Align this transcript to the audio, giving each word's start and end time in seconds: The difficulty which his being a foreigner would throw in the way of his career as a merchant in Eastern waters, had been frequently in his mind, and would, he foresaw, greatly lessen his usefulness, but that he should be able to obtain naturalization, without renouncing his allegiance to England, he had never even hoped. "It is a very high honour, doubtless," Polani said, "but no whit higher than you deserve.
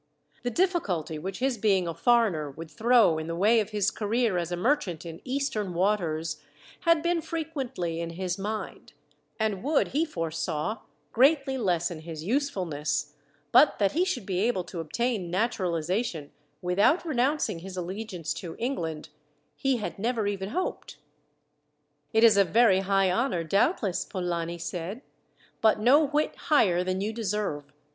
The 0.41 0.49
difficulty 0.49 1.19
which 1.19 1.37
his 1.37 1.59
being 1.59 1.87
a 1.87 1.93
foreigner 1.93 2.49
would 2.49 2.71
throw 2.71 3.19
in 3.19 3.27
the 3.27 3.35
way 3.35 3.59
of 3.59 3.69
his 3.69 3.91
career 3.91 4.35
as 4.39 4.51
a 4.51 4.57
merchant 4.57 5.05
in 5.05 5.21
Eastern 5.23 5.75
waters, 5.75 6.41
had 6.79 7.03
been 7.03 7.21
frequently 7.21 8.01
in 8.01 8.09
his 8.09 8.39
mind, 8.39 8.93
and 9.39 9.61
would, 9.61 9.89
he 9.89 10.03
foresaw, 10.03 10.79
greatly 11.11 11.55
lessen 11.55 11.99
his 11.99 12.23
usefulness, 12.23 13.13
but 13.51 13.77
that 13.77 13.91
he 13.91 14.03
should 14.03 14.25
be 14.25 14.39
able 14.39 14.63
to 14.63 14.79
obtain 14.79 15.29
naturalization, 15.29 16.31
without 16.63 17.05
renouncing 17.05 17.59
his 17.59 17.77
allegiance 17.77 18.33
to 18.33 18.55
England, 18.57 19.09
he 19.55 19.77
had 19.77 19.99
never 19.99 20.25
even 20.25 20.49
hoped. 20.49 20.97
"It 22.11 22.23
is 22.23 22.37
a 22.37 22.43
very 22.43 22.79
high 22.79 23.11
honour, 23.11 23.43
doubtless," 23.43 24.03
Polani 24.03 24.57
said, 24.57 25.03
"but 25.61 25.79
no 25.79 26.03
whit 26.07 26.35
higher 26.49 26.83
than 26.83 27.01
you 27.01 27.13
deserve. 27.13 27.71